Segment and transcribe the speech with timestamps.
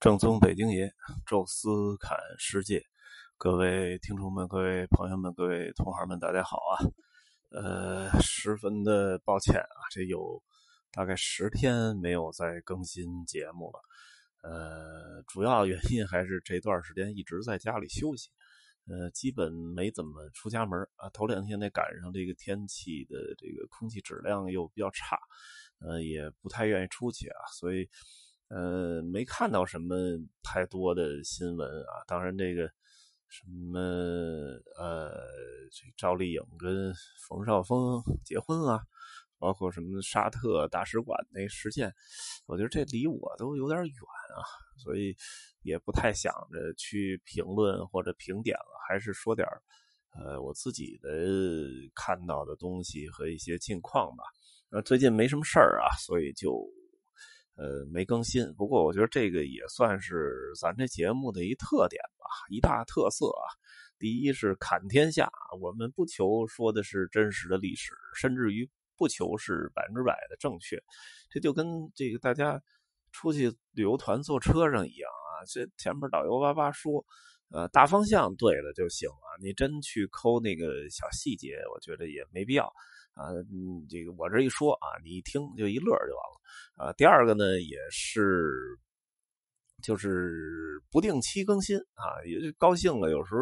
[0.00, 0.90] 正宗北京爷，
[1.26, 2.82] 宙斯侃世界，
[3.36, 6.72] 各位听众们、各位朋友们、各位同行们，大家好啊！
[7.50, 10.42] 呃，十分的抱歉啊，这有
[10.90, 13.80] 大概十天没有再更新节目了。
[14.42, 18.30] 呃，主要原因还是这段时间一直在家里休息，
[18.88, 21.10] 呃，基本没怎么出家门啊。
[21.10, 25.18] 头两天得赶上这个天气的这个空气质量又比较差，
[25.80, 27.88] 呃，也不太愿意出去啊，所以。
[28.48, 29.96] 呃，没看到什么
[30.42, 32.04] 太多的新闻啊。
[32.06, 32.70] 当然，这个
[33.26, 33.80] 什么
[34.78, 35.10] 呃，
[35.96, 36.92] 赵丽颖跟
[37.26, 38.80] 冯绍峰结婚啊，
[39.38, 41.92] 包括什么沙特大使馆那事件，
[42.46, 43.94] 我觉得这离我都有点远
[44.36, 44.44] 啊，
[44.76, 45.16] 所以
[45.62, 49.48] 也不太想着去评论或者评点了，还是说点
[50.12, 51.08] 呃我自己的
[51.94, 54.22] 看到的东西和一些近况吧。
[54.70, 56.62] 呃，最近没什么事儿啊，所以就。
[57.56, 63.46] 呃，没更新，不过我觉得这个也算是咱这节目的一特点吧，一大特色啊。
[63.96, 70.82] 第一是侃天下，我们不求说的是真实的历史，甚至于不求是百分之百的正确。
[71.30, 72.60] 这就跟这个大家
[73.12, 77.06] 出去旅游团坐车上一样啊，这前面导游叭叭说，
[77.54, 82.66] 呃，大方向对了就行了，你真去抠那个小细节，我觉得也没必要。
[83.12, 83.30] 啊，
[83.88, 86.40] 这个我这一说啊，你一听就一乐就完了。
[86.74, 88.76] 啊，第二个呢也是，
[89.84, 93.08] 就是不定期更新啊，也就高兴了。
[93.08, 93.40] 有时候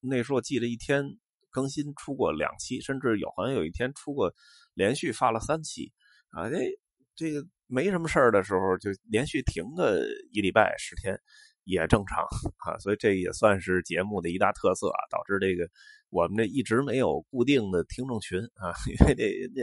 [0.00, 1.04] 那时候记得一天
[1.48, 4.34] 更新出过两期，甚至有好像有一天出过
[4.74, 5.92] 连续发了三期
[6.30, 6.50] 啊。
[6.50, 6.56] 这
[7.14, 11.16] 这个没什么事儿的时候，就连续停个一礼拜十天
[11.64, 12.24] 也正常
[12.58, 12.78] 啊。
[12.78, 15.68] 所以这也算是节目的一大特色啊，导致这个。
[16.10, 19.62] 我们这一直没有固定的听众群啊， 因为这人家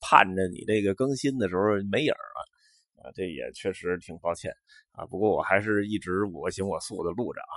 [0.00, 4.50] 盼着你这个更新的时候没影了啊，这也确实挺抱歉
[4.92, 5.04] 啊。
[5.04, 7.56] 不过我还是一直我行我素的录着啊。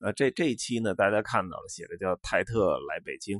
[0.00, 3.38] 呃，这这一期呢，大家看到了，写的叫泰特来北京。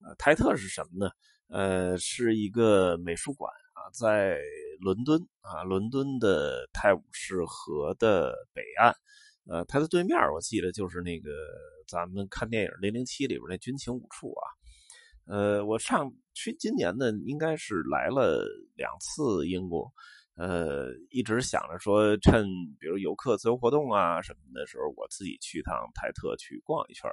[0.00, 1.10] 呃，泰特是什么呢？
[1.48, 4.38] 呃，是一个美术馆啊，在
[4.78, 8.94] 伦敦啊，伦敦的泰晤士河的北岸。
[9.48, 11.30] 呃，它的对面我记得就是那个。
[11.90, 14.44] 咱们看电影《零零七》里边那军情五处啊，
[15.24, 18.44] 呃，我上去今年呢，应该是来了
[18.76, 19.90] 两次英国，
[20.36, 22.44] 呃，一直想着说趁
[22.78, 27.10] 比如游客自由活动啊什么的时候，我自己去趟泰特去逛一圈，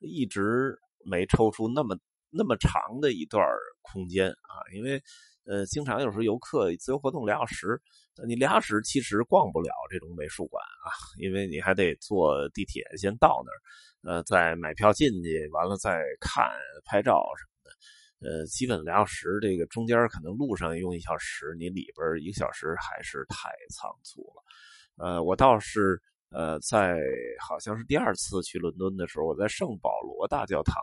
[0.00, 1.98] 一直没抽出那么
[2.28, 3.42] 那么长的一段
[3.80, 5.02] 空间啊，因为。
[5.50, 7.80] 呃，经常有时候游客自由活动俩小时，
[8.24, 16.48] 你俩小时其实逛不了这种美术馆啊，因为你还得坐地铁先到那儿，呃，再买票进去，完了再看
[16.84, 25.04] 拍照什么的，呃，基本俩小时，这个中间可能路上用一小时，你里边一个小时还是太仓促了。
[25.04, 26.00] 呃，我倒是
[26.30, 26.96] 呃，在
[27.40, 30.76] 好像是第二次去伦敦的时候，我在圣保罗大教堂，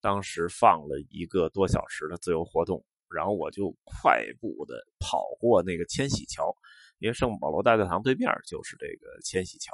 [0.00, 2.84] 当时放了一个多小时的自由活动。
[3.10, 6.54] 然后我就快步的跑过那个千禧桥，
[6.98, 9.72] 因为圣保罗大教堂对面就是这个千禧桥，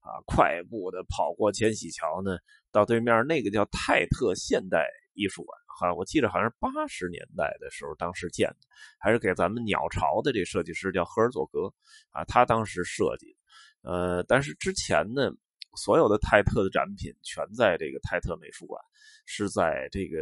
[0.00, 2.38] 啊，快步的跑过千禧桥呢，
[2.70, 8.58] 到对面那个叫泰特现代艺术馆，哈，我记得好像是八十年代的时候当时建的，
[8.98, 11.72] 还是给咱们鸟巢的这设计师叫赫尔佐格，
[12.10, 13.36] 啊，他当时设计，
[13.82, 15.30] 呃，但是之前呢，
[15.76, 18.80] 所有的泰特的展品全在这个泰特美术馆，
[19.24, 20.18] 是在这个。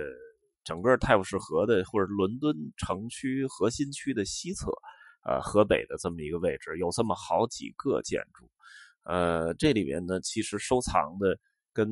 [0.65, 4.73] 整个泰晤士河的或者伦敦城区核心区的西侧，
[5.25, 8.51] 呃，河北的这么一个位置，有这么好几个建筑，
[9.05, 11.39] 呃，这里面呢，其实收藏的
[11.73, 11.87] 跟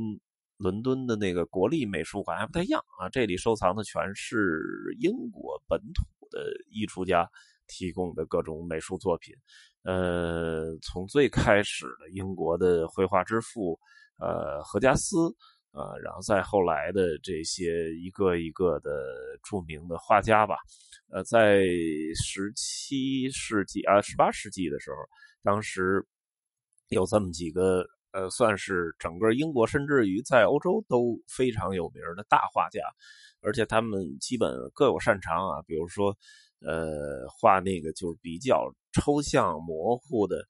[0.56, 3.08] 伦敦的那个国立美术馆还不太一样啊。
[3.08, 7.28] 这里收藏的全是英国本土的艺术家
[7.66, 9.34] 提供的各种美术作品，
[9.82, 13.78] 呃，从最开始的英国的绘画之父，
[14.18, 15.34] 呃，何加斯。
[15.72, 18.90] 啊，然后再后来的这些一个一个的
[19.42, 20.56] 著名的画家吧，
[21.10, 21.64] 呃，在
[22.14, 24.96] 十七世纪啊，十八世纪的时候，
[25.42, 26.06] 当时
[26.90, 32.80] 有这么几个呃，算是整个英国甚至于在欧洲都非常有名的大画家，
[33.40, 36.14] 而且他们基本各有擅长啊，比如说
[36.60, 40.46] 呃，画那个就是比较抽象模糊的，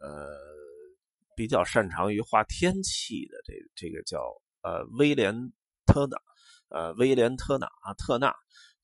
[0.00, 0.36] 呃，
[1.36, 4.18] 比较擅长于画天气的这这个叫。
[4.64, 5.34] 呃，威廉
[5.86, 6.16] 特纳，
[6.70, 8.28] 呃，威廉特纳啊，特纳，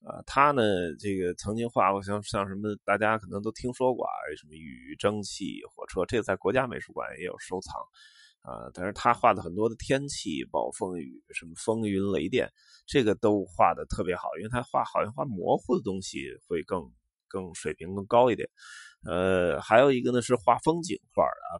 [0.05, 0.61] 呃，他呢，
[0.99, 7.73] 这个曾经画过像像什么，大家可能都听说过啊，什么雨、蒸汽、火车，这个在国家美术馆也有收藏，
[8.43, 12.47] 啊，但是他画的很多的天气、暴风雨、什么风云雷电，
[12.85, 16.83] 这个都画的特别好，因为他画好像画模糊的东西会更
[17.27, 18.47] 更水平更高一点，
[19.03, 21.57] 呃，还有一个呢是画风景画的啊，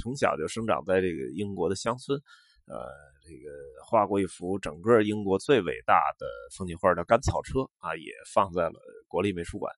[0.00, 2.20] 从小就生长在这个英国的乡村，
[2.66, 2.88] 呃，
[3.22, 3.50] 这个
[3.86, 6.26] 画过一幅整个英国最伟大的
[6.56, 9.70] 风景画的《甘草车》啊，也放在了国立美术馆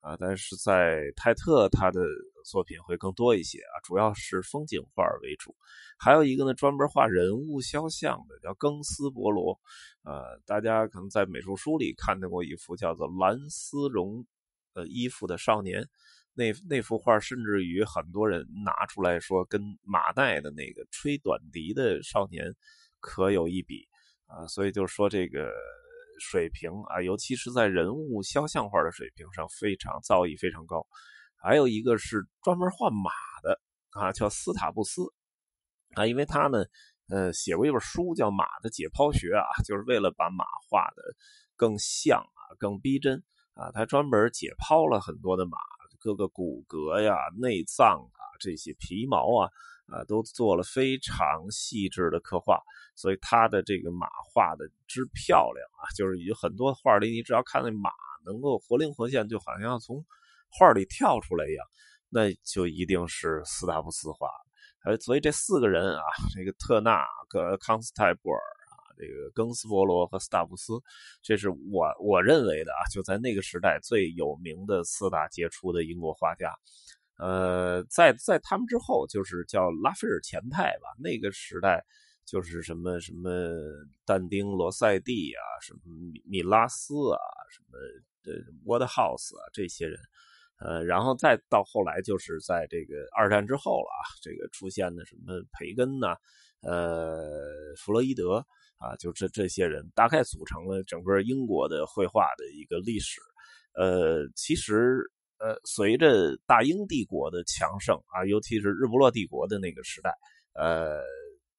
[0.00, 0.16] 啊。
[0.18, 2.00] 但是在泰特他的
[2.46, 5.54] 作品会更多一些啊，主要是风景画为主。
[5.98, 9.60] 还有一个呢，专门画人物肖像的叫庚斯伯罗，
[10.02, 14.24] 呃，大家可能在美术书里看到过一幅叫做蓝丝绒
[14.72, 15.86] 呃衣服的少年。
[16.32, 22.54] 那那幅画甚至于很多人拿出来说，跟马代的那个吹短笛的少年
[23.00, 23.86] 可有一比
[24.26, 24.46] 啊！
[24.46, 25.52] 所以就是说这个
[26.20, 30.86] 水平啊，尤其是在人物肖像画的水平上非常造诣非常高。
[31.36, 33.10] 还有一个是专门画马
[33.42, 33.60] 的
[33.90, 35.02] 啊，叫斯塔布斯
[35.94, 36.64] 啊，因为他呢
[37.08, 41.02] 呃写过一本书叫《马的解剖学》啊，就是为了把马画的
[41.56, 43.20] 更像啊，更逼真
[43.54, 45.58] 啊，他专门解剖了很多的马。
[46.00, 49.50] 各个骨骼呀、内脏啊、这些皮毛啊，
[49.86, 52.58] 啊，都做了非常细致的刻画，
[52.96, 57.90] 所以他的这个马画的之漂亮啊，就是有很多画里，你只要看那马
[58.24, 60.04] 能够活灵活现，就好像从
[60.48, 61.66] 画里跳出来一样，
[62.08, 64.28] 那就一定是斯塔布斯画。
[64.84, 66.02] 呃，所以这四个人啊，
[66.34, 68.40] 这个特纳、个康斯泰布尔。
[69.00, 70.74] 这个庚斯伯罗和斯塔布斯，
[71.22, 76.54] 这是我我认为的啊，就在那个时代最有名的四大杰出的英国画家。
[77.16, 80.88] 呃，在在他们之后，就是叫拉斐尔前派吧。
[80.98, 81.84] 那个时代
[82.26, 83.30] 就是什么什么
[84.06, 87.20] 但丁、罗塞蒂啊，什么米米拉斯啊，
[87.50, 87.78] 什么
[88.24, 89.98] 呃沃德豪斯啊这些人。
[90.58, 96.16] 呃，然后再到后来，就是在这个二战之后了啊，这个出现的什么培根呐，
[96.62, 98.46] 呃，弗洛伊德。
[98.80, 103.20] 啊，就这这些人大概组成了整个英国的绘画的一个历史。
[103.74, 104.98] 呃，其实
[105.38, 110.10] 呃，随着大英帝国的强盛啊，尤其是日不落帝国的那个时代，
[110.54, 111.00] 呃，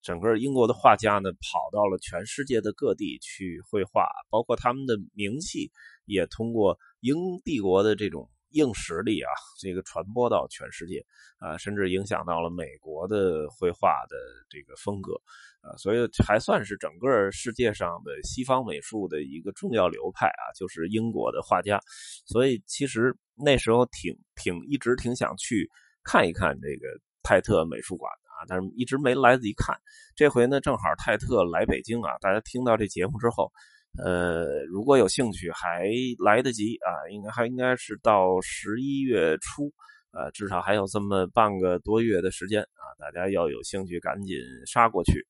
[0.01, 5.71] 整个英国的画家呢，跑到了全世界的各地去绘画，包括他们的名气
[6.05, 7.15] 也通过英
[7.45, 8.29] 帝国的这种。
[8.51, 11.03] 硬实力啊，这个传播到全世界
[11.39, 14.15] 啊，甚至影响到了美国的绘画的
[14.49, 15.13] 这个风格
[15.61, 21.79] 啊，所以还算是整个世界上的西方美术的一个重要流派啊，就是英国的画家。
[22.25, 25.69] 所以其实那时候挺挺一直挺想去
[26.03, 26.87] 看一看这个
[27.23, 29.75] 泰特美术馆啊，但是一直没来得及看。
[30.15, 33.51] 这回呢，正好泰特来北京啊，大家听到这节目之后。
[33.97, 35.85] 呃，如果有兴趣，还
[36.17, 39.71] 来得及啊，应该还应该是到十一月初，
[40.11, 45.27] 呃，至少还有这么半个多月的时间啊，大家要有兴趣，赶紧杀过去。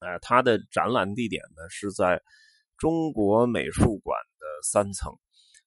[0.00, 2.20] 呃，它的展览地点呢是在
[2.76, 5.12] 中国美术馆的三层。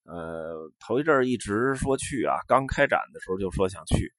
[0.06, 4.12] 呃，头一阵一直说去啊，刚开展的时候就说想去，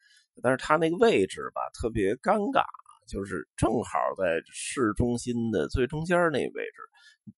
[0.42, 2.64] 但是它那个位置吧特别尴尬，
[3.06, 6.82] 就是正好在市中心的最中间那位置。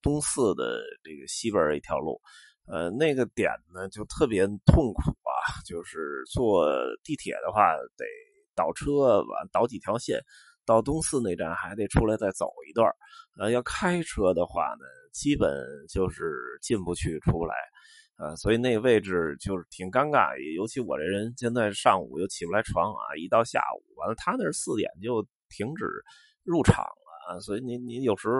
[0.02, 2.20] 东四的这个西边一条路，
[2.66, 6.66] 呃，那个点呢就特别痛苦啊，就是坐
[7.04, 8.04] 地铁的话得
[8.56, 10.20] 倒车完倒几条线，
[10.64, 12.90] 到东四那站还得出来再走一段，
[13.38, 15.48] 呃，要开车的话呢，基本
[15.88, 17.54] 就是进不去出不来，
[18.18, 25.84] 呃，所以那个位置就是挺尴尬，尤其我这人现在上午又起不来床啊，一到下午完了，他那四点就停止
[26.44, 28.34] 入场了，啊所以你你有时候。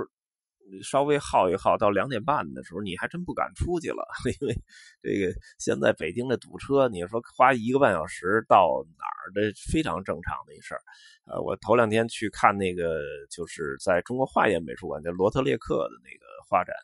[0.83, 4.05] 稍微耗一耗到两点半的时候，你还真不敢出去了，
[4.41, 4.55] 因为
[5.01, 10.83] 这个现在北京的堵车，你说花一个半小时到哪儿的非常正常的一事儿。
[11.27, 12.99] 呃，我头两天去看那个，
[13.31, 16.75] 就是在中国画院美术馆叫罗特列克的那个画展，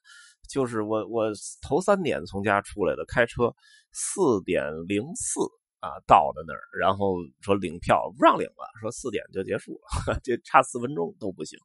[0.48, 3.52] 就是我我头三点从家出来的，开车
[3.90, 5.40] 四点零四
[5.82, 9.74] 啊到的那儿，然后说领票不让领了，说四点就结束
[10.06, 11.58] 了， 就差四分钟都不行。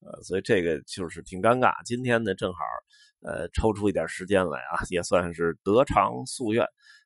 [0.00, 1.74] 呃，所以这个就是挺尴尬。
[1.84, 2.60] 今天呢，正好，
[3.20, 6.64] 呃，抽出一点时间来啊，也算是得偿夙愿。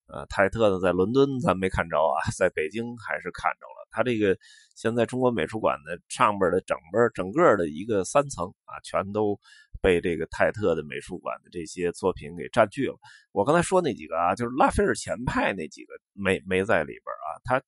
[0.09, 3.82] 呃，泰特呢，在伦敦咱没看着啊，在北京还是看着了。
[3.93, 4.37] 他这个
[4.75, 9.39] 现在中国美术馆的上边的整个整个的一个三层啊，全都
[9.81, 12.97] 被这个泰特的美术馆的这些作品给占据了。
[13.33, 17.63] 我刚才说那几个啊，就是拉斐尔前派那几个没没在里边啊，他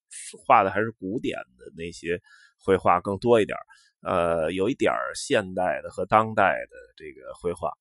[0.44, 2.20] 画的还是古典的那些
[2.58, 3.56] 绘画更多一点。
[4.00, 7.72] 呃，有一点现代的和当代的这个绘画，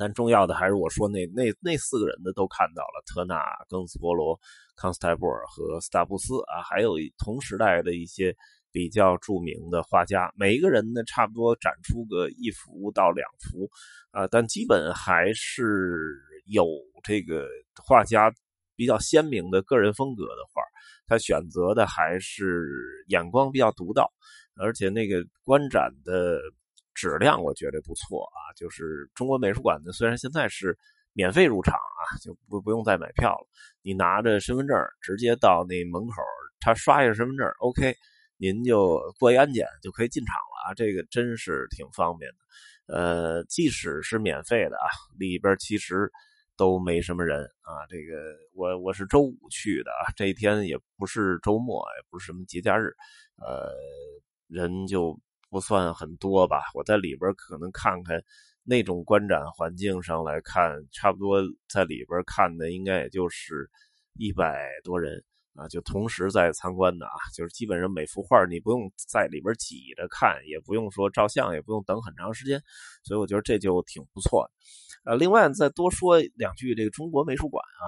[0.00, 3.36] 但重要的还是我说那那那四个人的都看到了，特纳、
[3.68, 4.40] 庚斯伯罗、
[4.74, 8.34] 康斯泰布尔和斯塔布斯啊，还有同时代的一些
[8.72, 13.68] 比较著名的画家，每一个人呢差不多展出个一幅到两幅
[14.10, 16.16] 啊，但基本还是
[16.46, 16.64] 有
[17.04, 18.32] 这个画家。
[18.76, 20.62] 比较鲜明的个人风格的画，
[21.06, 24.10] 他选择的还是眼光比较独到，
[24.56, 26.40] 而且那个观展的
[26.94, 28.52] 质量我觉得不错啊。
[28.56, 30.76] 就是中国美术馆呢，虽然现在是
[31.12, 33.46] 免费入场啊，就不不用再买票了，
[33.82, 36.22] 你拿着身份证直接到那门口，
[36.60, 37.94] 他刷一下身份证，OK，
[38.36, 40.74] 您就过一安检就可以进场了啊。
[40.74, 42.36] 这个真是挺方便的。
[42.92, 44.86] 呃，即使是免费的啊，
[45.18, 46.10] 里边其实
[46.56, 47.86] 都没什么人啊。
[47.88, 52.92] 这个我我是周五去的啊，这一天也不是周末，也不是什么节假日，
[53.36, 53.70] 呃，
[54.48, 55.18] 人就
[55.50, 56.62] 不算很多吧。
[56.74, 58.22] 我在里边可能看看
[58.64, 63.68] 那种观展环境上来看，差不多在里边看的应该也就是
[64.14, 65.22] 一百多人。
[65.54, 72.62] 啊，就同时在参观的啊，就是基本上每幅画你不用在里边挤着看，也不用说照相，也不用等很长时间，
[73.02, 75.10] 所以我觉得这就挺不错的。
[75.10, 77.82] 呃，另外再多说两句这个中国美术馆啊，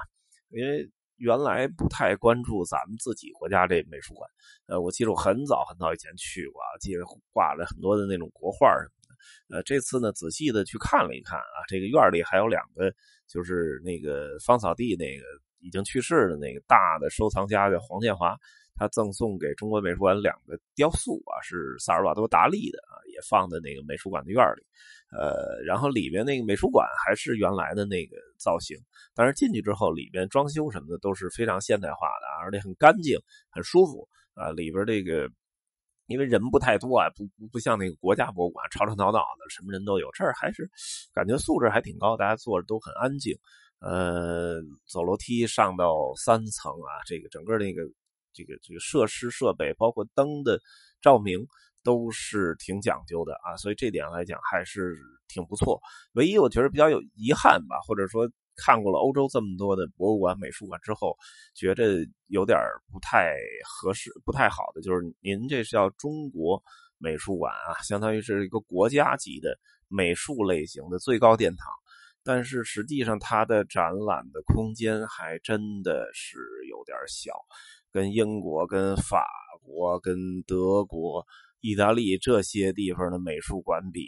[0.51, 4.29] 因为原来不太关注咱们自己国家这美术馆。
[4.67, 7.03] 呃，我记得我很早很早以前去过，记得
[7.33, 9.57] 挂了很多的那种国画什么的。
[9.57, 12.93] 呃，这次呢仔细的去看了一看啊，这个院里还有两个，
[13.29, 15.25] 就是那个芳草地那个。
[15.65, 18.37] 已经去世的那个大的收藏家叫黄建华，
[18.75, 24.63] 他赠送给中国美术馆两个雕塑啊，是萨尔瓦多·达利的啊，放在那个美术馆的院里。
[25.13, 28.79] 呃，然后里边那个美术馆还是原来的那个造型，
[29.15, 33.19] 但是进去之后，里边装修什么的都是非常现代化的，而且很干净、
[33.51, 34.51] 很舒服啊。
[34.53, 35.29] 里边这个
[36.07, 40.67] 因为人不太多啊，不不不像那个国家博物馆吵吵闹闹的，什么人都有，这儿还是
[41.13, 43.37] 感觉素质还挺高，大家坐着都很安静。
[43.81, 47.83] 呃，走楼梯上到三层啊，这个整个那个
[48.33, 50.59] 这个这个设施设备，包括灯的
[51.03, 51.47] 照明，
[51.83, 54.97] 都是挺讲究的啊，所以这点来讲还是
[55.29, 55.81] 挺不错。
[56.13, 61.17] 唯一我觉得比较有遗憾吧，或者说看过了欧洲这么多的博物馆、美术馆之后，
[61.55, 62.59] 觉着有点
[62.93, 63.35] 不太
[63.65, 66.63] 合适、不太好的，就是您这是叫中国
[66.99, 69.59] 美术馆啊，相当于是一个国家级的
[69.89, 71.67] 美术类型的最高殿堂。
[72.25, 77.33] 但是实际上，它的展览的空间还真的是有点小，
[77.91, 79.27] 跟英国、跟法
[79.61, 81.27] 国、跟德国、
[81.63, 84.07] 意大利这些地方的美术馆比，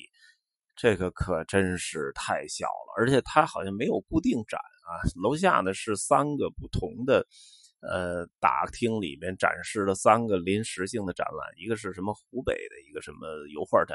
[0.76, 2.92] 这个可真是太小了。
[2.98, 7.26] 而且它好像没有固定展啊，楼下呢是三个不同的。
[7.86, 13.94] 呃，大厅里面展示了三个临时性的展览，一个是什么湖北的一个什么油画展，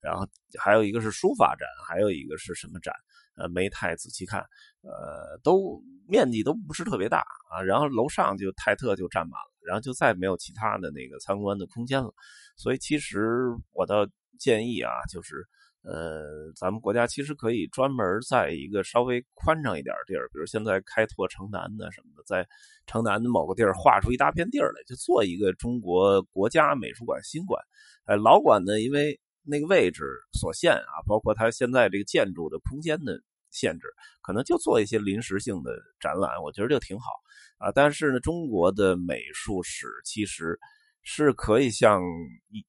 [0.00, 0.26] 然后
[0.58, 2.94] 还有一个是书法展，还有一个是什么展？
[3.36, 4.40] 呃，没太仔细看，
[4.80, 7.18] 呃，都面积都不是特别大
[7.50, 7.60] 啊。
[7.60, 12.14] 然后楼上就泰特就占满了，然后就再没有其他的那个参观的空间了。
[12.56, 14.06] 所以其实我倒
[14.38, 15.46] 建议啊，就是。
[15.88, 22.44] 呃，咱们国家其实可以专门在一个稍微宽敞一点的地儿，比如现在开拓城南的什么的，在
[22.88, 27.62] 城南的某个地儿划出一大片地儿来，就做一个中国国家美术馆新馆。
[28.06, 33.86] 呃，老馆呢，因为那个位置所限啊，包括它现在这个建筑的空间的限制，
[34.22, 35.70] 可能就做一些临时性的
[36.00, 37.12] 展览，我觉得就挺好
[37.58, 37.72] 啊。
[37.72, 40.58] 但是呢，中国的美术史其实
[41.02, 42.02] 是可以像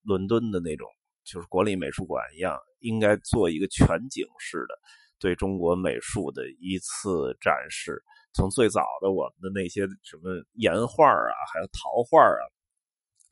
[0.02, 0.88] 伦敦的那种。
[1.30, 4.74] 就是国立美术馆一样，应该做一个全景式的
[5.18, 8.02] 对中国美术的一次展示。
[8.32, 12.40] 从最早的我们的那些什么岩画啊，还有陶画啊，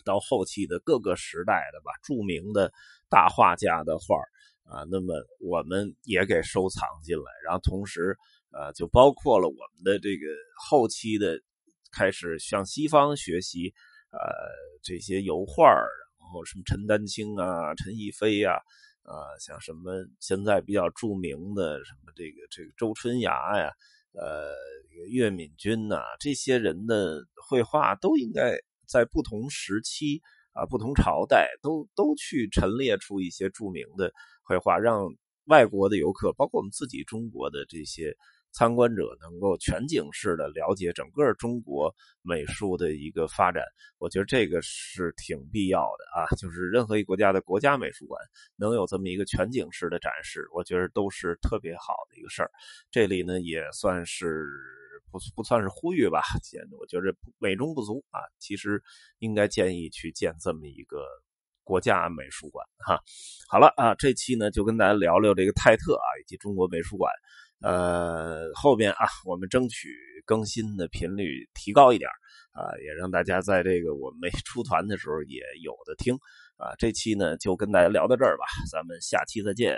[0.05, 2.71] 到后期的各个时代的吧，著名的
[3.09, 4.17] 大画家的画
[4.65, 7.33] 啊，那么我们也给收藏进来。
[7.47, 8.15] 然后同时，
[8.53, 10.27] 呃，就包括了我们的这个
[10.69, 11.41] 后期的
[11.97, 13.73] 开始向西方学习，
[14.11, 14.19] 呃，
[14.83, 15.65] 这些油画。
[16.19, 18.57] 然后什么陈丹青啊、陈逸飞呀，
[19.05, 23.71] 啊，像什么现在比较著名的什么这个这个周春芽呀，
[24.13, 24.53] 呃，
[25.09, 30.21] 岳敏君呐，这些人的绘画都应该在不同时期
[30.53, 34.13] 啊、不同朝代都都去陈列出一些著名的
[34.43, 35.07] 绘画，让
[35.45, 38.17] 外国的游客，包括我们自己中国的这些。
[38.53, 43.63] 参观者能够全景式的了解整个中国美术的一个发展，
[43.99, 46.25] 我觉得这个是挺必要的啊。
[46.37, 48.19] 就是任何一个国家的国家美术馆
[48.57, 52.51] 能有这么一个全景式的展示，我觉得都是特别好的一个事儿。
[52.91, 54.47] 这里呢也算是
[55.13, 56.23] 不不算是呼吁吧，
[56.79, 58.21] 我觉得美中不足啊。
[58.39, 58.83] 其实
[59.19, 61.05] 应该建议去建这么一个
[61.63, 62.99] 国家美术馆哈。
[63.51, 67.13] 好了啊，这期呢就跟大家聊聊这个泰特啊以及中国美术馆。
[67.63, 69.89] 呃，后边啊，我们争取
[70.25, 72.09] 更新的频率提高一点
[72.53, 76.15] 啊，也让大家在这个我们没 出团的时候也有的听
[76.57, 76.75] 啊。
[76.79, 79.77] 这期呢，就跟大家聊到这儿吧，咱们下期再见。